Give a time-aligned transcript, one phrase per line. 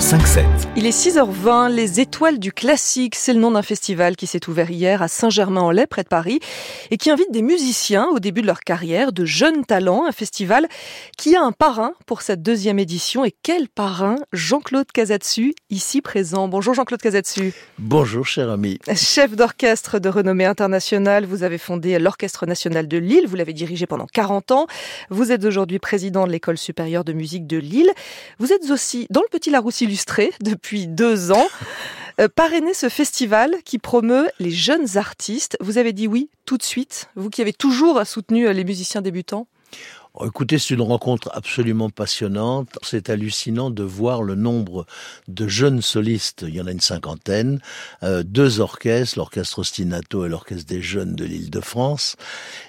[0.00, 0.44] Le 5-7.
[0.76, 4.70] Il est 6h20, les étoiles du classique, c'est le nom d'un festival qui s'est ouvert
[4.70, 6.40] hier à Saint-Germain-en-Laye, près de Paris,
[6.90, 10.68] et qui invite des musiciens au début de leur carrière, de jeunes talents, un festival
[11.18, 13.26] qui a un parrain pour cette deuxième édition.
[13.26, 14.16] Et quel parrain?
[14.32, 16.48] Jean-Claude Casatsu, ici présent.
[16.48, 17.52] Bonjour Jean-Claude Casatsu.
[17.78, 18.78] Bonjour cher ami.
[18.96, 23.86] Chef d'orchestre de renommée internationale, vous avez fondé l'Orchestre national de Lille, vous l'avez dirigé
[23.86, 24.66] pendant 40 ans.
[25.10, 27.90] Vous êtes aujourd'hui président de l'École supérieure de musique de Lille.
[28.38, 29.89] Vous êtes aussi dans le Petit Larousse
[30.42, 31.48] depuis deux ans.
[32.20, 35.56] Euh, parrainer ce festival qui promeut les jeunes artistes.
[35.60, 39.46] Vous avez dit oui tout de suite, vous qui avez toujours soutenu les musiciens débutants
[40.14, 42.68] Oh, écoutez, c'est une rencontre absolument passionnante.
[42.82, 44.84] C'est hallucinant de voir le nombre
[45.28, 46.44] de jeunes solistes.
[46.48, 47.60] Il y en a une cinquantaine.
[48.02, 52.16] Euh, deux orchestres, l'orchestre Ostinato et l'orchestre des jeunes de l'Île-de-France.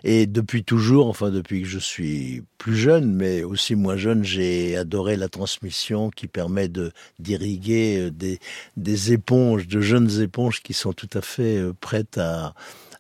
[0.04, 4.78] Et depuis toujours, enfin depuis que je suis plus jeune, mais aussi moins jeune, j'ai
[4.78, 8.38] adoré la transmission qui permet de d'irriguer euh, des,
[8.78, 12.54] des éponges, de jeunes éponges qui sont tout à fait euh, prêtes à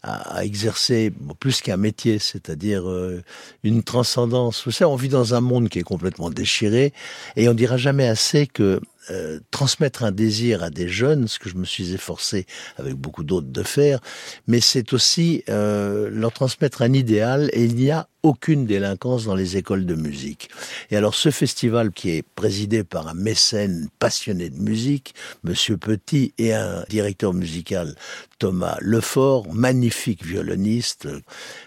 [0.03, 3.21] à, exercer plus qu'un métier, c'est-à-dire euh,
[3.63, 4.63] une transcendance.
[4.65, 6.91] Vous savez, on vit dans un monde qui est complètement déchiré
[7.35, 11.49] et on dira jamais assez que euh, transmettre un désir à des jeunes, ce que
[11.49, 12.45] je me suis efforcé
[12.77, 13.99] avec beaucoup d'autres de faire,
[14.47, 19.33] mais c'est aussi euh, leur transmettre un idéal et il n'y a aucune délinquance dans
[19.33, 20.49] les écoles de musique.
[20.91, 26.33] Et alors ce festival qui est présidé par un mécène passionné de musique, Monsieur Petit,
[26.37, 27.95] et un directeur musical,
[28.37, 31.07] Thomas Lefort, magnifique violoniste,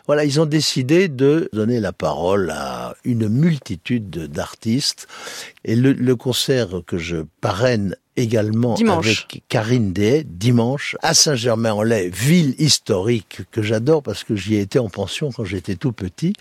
[0.07, 5.07] voilà, ils ont décidé de donner la parole à une multitude d'artistes.
[5.65, 12.55] Et le, le concert que je parraine également avec Karine Day, dimanche, à Saint-Germain-en-Laye, ville
[12.59, 16.35] historique que j'adore parce que j'y ai été en pension quand j'étais tout petit.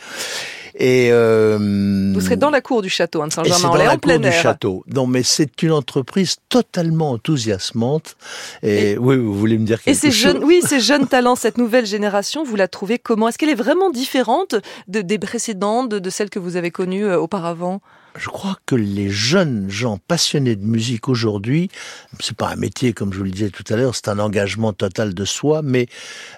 [0.76, 4.32] Et euh, vous serez dans la cour du château hein, de Saint-Germain-en-Laye en plein air.
[4.32, 4.84] du château.
[4.88, 8.16] Non, mais c'est une entreprise totalement enthousiasmante.
[8.64, 11.36] Et, oui, vous voulez me dire quelque et ces chose jeunes, Oui, ces jeunes talents,
[11.36, 13.28] cette nouvelle génération, vous la trouvez comment?
[13.28, 14.56] Est-ce qu'elle est vraiment différente
[14.88, 17.82] de, des précédentes, de, de celles que vous avez connues euh, auparavant?
[18.16, 21.70] Je crois que les jeunes gens passionnés de musique aujourd'hui,
[22.20, 24.74] c'est pas un métier comme je vous le disais tout à l'heure, c'est un engagement
[24.74, 25.88] total de soi, mais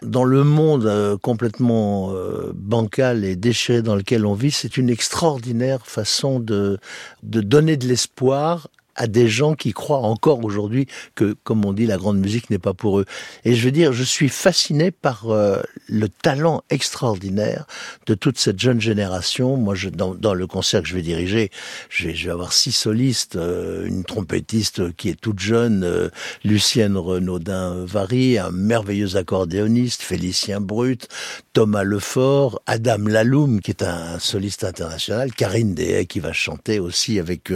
[0.02, 4.90] dans le monde euh, complètement euh, bancal et déchiré dans lequel on vit, c'est une
[4.90, 6.78] extraordinaire façon de
[7.24, 11.86] de donner de l'espoir à des gens qui croient encore aujourd'hui que, comme on dit,
[11.86, 13.06] la grande musique n'est pas pour eux.
[13.44, 17.66] Et je veux dire, je suis fasciné par euh, le talent extraordinaire
[18.06, 19.58] de toute cette jeune génération.
[19.58, 21.52] Moi, je, dans, dans le concert que je vais diriger,
[21.90, 26.10] je vais, je vais avoir six solistes, euh, une trompettiste qui est toute jeune, euh,
[26.44, 31.08] Lucienne Renaudin-Vary, un merveilleux accordéoniste, Félicien Brut,
[31.54, 37.20] Thomas Lefort, Adam Laloum, qui est un soliste international, Karine Dehay, qui va chanter aussi
[37.20, 37.52] avec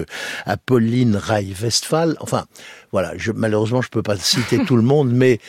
[0.45, 1.15] Apolline
[1.61, 2.15] Westphal.
[2.19, 2.45] Enfin,
[2.91, 5.39] voilà, je, malheureusement, je peux pas citer tout le monde, mais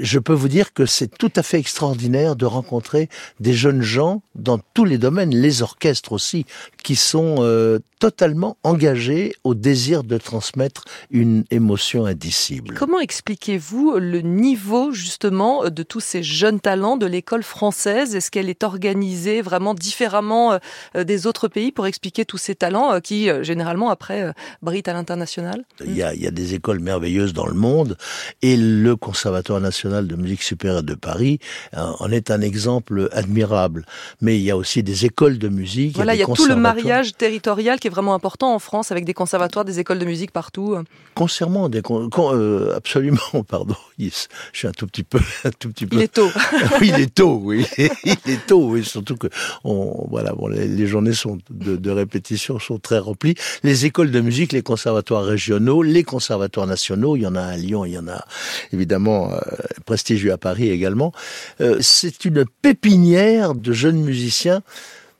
[0.00, 3.08] je peux vous dire que c'est tout à fait extraordinaire de rencontrer
[3.40, 6.46] des jeunes gens dans tous les domaines, les orchestres aussi,
[6.82, 12.74] qui sont euh, totalement engagés au désir de transmettre une émotion indicible.
[12.74, 18.14] Comment expliquez-vous le niveau justement de tous ces jeunes talents de l'école française?
[18.14, 20.58] Est-ce qu'elle est organisée vraiment différemment
[20.96, 24.32] euh, des autres pays pour expliquer tous ces talents euh, qui généralement après
[24.62, 25.64] brillent à l'international?
[25.84, 27.96] Il y, a, il y a des écoles merveilleuses dans le monde
[28.42, 31.38] et le conservatoire national nationale de musique supérieure de Paris
[31.74, 33.86] euh, en est un exemple admirable.
[34.20, 35.96] Mais il y a aussi des écoles de musique.
[35.96, 39.06] Voilà, il y a, tout le mariage territorial qui est vraiment important en France avec
[39.06, 40.76] des conservatoires, des écoles de musique partout.
[41.14, 43.18] Concernant des euh, absolument,
[43.48, 44.10] pardon, je
[44.52, 45.96] suis un tout petit peu, un tout petit peu.
[45.96, 46.28] Il est tôt.
[46.80, 49.28] oui, il est tôt, oui, il est tôt, oui, surtout que
[49.64, 53.36] on, voilà, bon, les, journées sont de, de répétition sont très remplies.
[53.62, 57.56] Les écoles de musique, les conservatoires régionaux, les conservatoires nationaux, il y en a à
[57.56, 58.24] Lyon, il y en a
[58.72, 59.38] évidemment euh,
[59.86, 61.12] prestigieux à Paris également.
[61.60, 64.62] Euh, c'est une pépinière de jeunes musiciens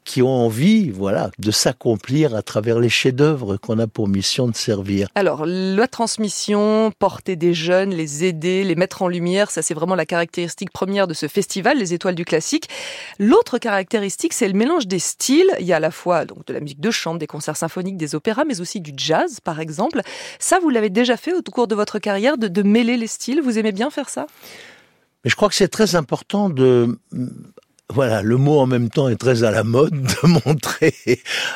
[0.04, 4.56] qui ont envie, voilà, de s'accomplir à travers les chefs-d'œuvre qu'on a pour mission de
[4.56, 5.08] servir.
[5.14, 9.94] Alors, la transmission, porter des jeunes, les aider, les mettre en lumière, ça c'est vraiment
[9.94, 12.68] la caractéristique première de ce festival, les étoiles du classique.
[13.18, 15.50] L'autre caractéristique, c'est le mélange des styles.
[15.60, 17.96] Il y a à la fois donc de la musique de chambre, des concerts symphoniques,
[17.96, 20.02] des opéras, mais aussi du jazz, par exemple.
[20.38, 23.40] Ça, vous l'avez déjà fait au cours de votre carrière, de, de mêler les styles.
[23.40, 24.26] Vous aimez bien faire ça?
[25.24, 26.98] Mais je crois que c'est très important de
[27.94, 29.92] Voilà, le mot en même temps est très à la mode
[30.22, 30.94] de montrer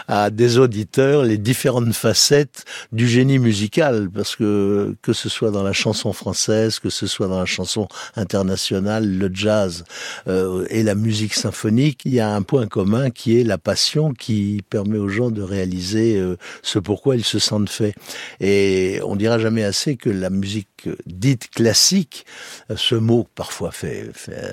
[0.06, 5.62] à des auditeurs les différentes facettes du génie musical, parce que que ce soit dans
[5.62, 9.84] la chanson française, que ce soit dans la chanson internationale, le jazz
[10.28, 14.12] euh, et la musique symphonique, il y a un point commun qui est la passion
[14.12, 17.94] qui permet aux gens de réaliser euh, ce pourquoi ils se sentent faits.
[18.40, 20.68] Et on dira jamais assez que la musique
[21.06, 22.26] dite classique,
[22.75, 24.11] ce mot parfois fait,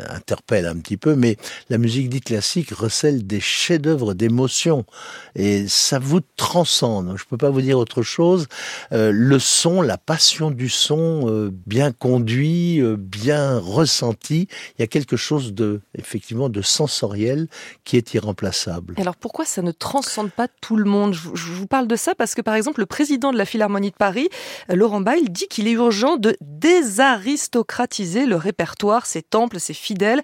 [0.09, 1.37] interpelle un petit peu, mais
[1.69, 4.85] la musique dite classique recèle des chefs-d'œuvre d'émotion
[5.35, 7.15] et ça vous transcende.
[7.17, 8.47] Je peux pas vous dire autre chose.
[8.91, 14.47] Euh, le son, la passion du son, euh, bien conduit, euh, bien ressenti,
[14.77, 17.47] il y a quelque chose de effectivement de sensoriel
[17.83, 18.95] qui est irremplaçable.
[18.97, 21.13] alors pourquoi ça ne transcende pas tout le monde?
[21.13, 23.91] Je, je vous parle de ça parce que par exemple le président de la Philharmonie
[23.91, 24.29] de Paris,
[24.69, 30.21] Laurent Bail, dit qu'il est urgent de désaristocratiser le répertoire, ses temples, ses fidèles.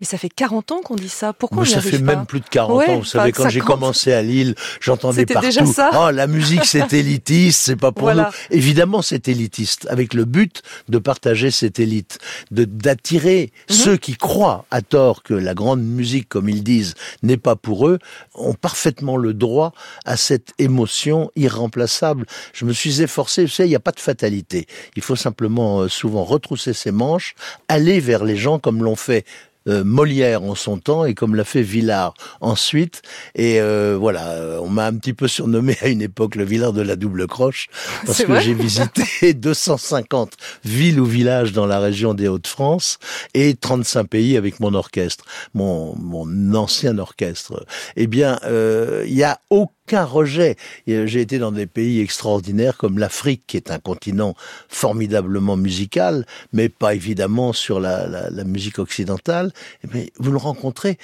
[0.00, 1.32] Mais ça fait 40 ans qu'on dit ça.
[1.32, 2.98] Pourquoi ça fait même plus de 40 ans.
[2.98, 5.46] Vous savez, quand j'ai commencé à Lille, j'entendais partout.
[5.46, 8.22] Déjà ça oh, la musique c'est élitiste, c'est pas pour nous.
[8.50, 12.18] Évidemment, c'est élitiste, avec le but de partager cette élite,
[12.50, 13.76] de d'attirer mhm.
[13.76, 17.88] ceux qui croient à tort que la grande musique, comme ils disent, n'est pas pour
[17.88, 17.98] eux,
[18.34, 19.72] ont parfaitement le droit
[20.04, 22.26] à cette émotion irremplaçable.
[22.52, 24.66] Je me suis efforcé, vous savez, il n'y a pas de fatalité.
[24.96, 27.34] Il faut simplement euh, souvent retrousser ses manches,
[27.68, 29.24] aller vers les gens comme l'ont fait
[29.68, 33.02] euh, Molière en son temps et comme l'a fait Villard ensuite.
[33.34, 36.80] Et euh, voilà, on m'a un petit peu surnommé à une époque le Villard de
[36.80, 37.68] la double croche
[38.06, 40.32] parce que j'ai visité 250
[40.64, 42.98] villes ou villages dans la région des Hauts-de-France
[43.34, 47.66] et 35 pays avec mon orchestre, mon, mon ancien orchestre.
[47.96, 50.56] Eh bien, il y a aucun rejet.
[50.86, 54.34] J'ai été dans des pays extraordinaires comme l'Afrique, qui est un continent
[54.68, 59.52] formidablement musical, mais pas évidemment sur la, musique occidentale.
[59.92, 60.98] Mais vous le rencontrez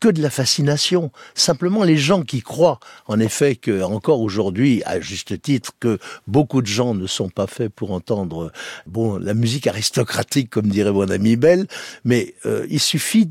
[0.00, 1.10] que de la fascination.
[1.34, 6.62] Simplement, les gens qui croient, en effet, que encore aujourd'hui, à juste titre, que beaucoup
[6.62, 8.52] de gens ne sont pas faits pour entendre,
[8.86, 11.66] bon, la musique aristocratique, comme dirait mon ami Bell,
[12.04, 13.28] mais euh, il suffit,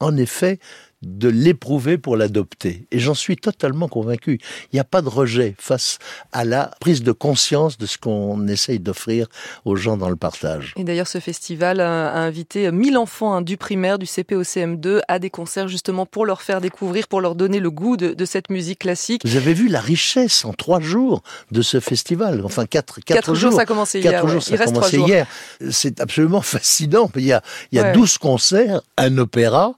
[0.00, 0.60] en effet,
[1.04, 2.86] de l'éprouver pour l'adopter.
[2.90, 4.40] Et j'en suis totalement convaincu.
[4.72, 5.98] Il n'y a pas de rejet face
[6.32, 9.28] à la prise de conscience de ce qu'on essaye d'offrir
[9.64, 10.74] aux gens dans le partage.
[10.76, 15.00] Et d'ailleurs, ce festival a invité 1000 enfants hein, du primaire, du CP au CM2
[15.08, 18.50] à des concerts justement pour leur faire découvrir, pour leur donner le goût de, cette
[18.50, 19.22] musique classique.
[19.24, 22.42] Vous avez vu la richesse en trois jours de ce festival.
[22.44, 24.26] Enfin, quatre, quatre, jours, ça a commencé hier.
[24.26, 25.26] Jours, ça a commencé hier.
[25.70, 27.10] C'est absolument fascinant.
[27.16, 29.74] Il y a, il y a 12 concerts, un opéra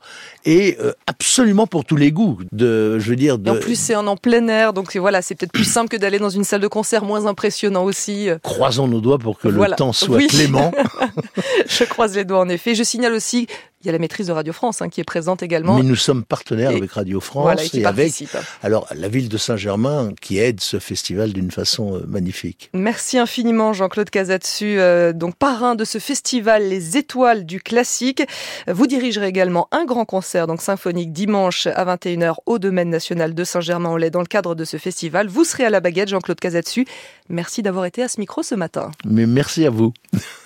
[0.47, 2.39] et euh, absolument pour tous les goûts.
[2.53, 3.39] De, je veux dire.
[3.39, 3.51] De...
[3.51, 6.31] en plus, c'est en, plein air, donc voilà, c'est peut-être plus simple que d'aller dans
[6.31, 8.29] une salle de concert, moins impressionnant aussi.
[8.43, 10.73] Croisons nos doigts pour que le temps soit clément.
[11.69, 12.75] je croise les doigts en effet.
[12.75, 13.47] Je signale aussi
[13.87, 15.77] il y a la maîtrise de Radio France hein, qui est présente également.
[15.77, 18.25] Mais nous sommes partenaires avec Radio France et, avec
[18.65, 22.69] alors la ville de Saint-Germain qui aide ce festival d'une façon euh, magnifique.
[22.75, 28.25] Merci infiniment Jean-Claude Casatsu, euh, donc parrain de ce festival Les Étoiles du classique.
[28.67, 33.45] Vous dirigerez également un grand concert donc symphonique dimanche à 21h au domaine national de
[33.45, 35.29] Saint-Germain-en-Laye dans le cadre de ce festival.
[35.29, 36.87] Vous serez à la baguette Jean-Claude Casatsu.
[37.29, 38.91] Merci d'avoir été à ce micro ce matin.
[39.05, 39.93] Mais merci à vous.